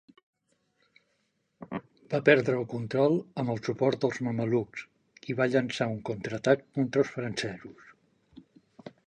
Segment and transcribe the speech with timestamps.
[2.13, 4.87] Va prendre el control amb el suport dels mamelucs
[5.33, 7.95] i va llançar un contraatac contra els francesos.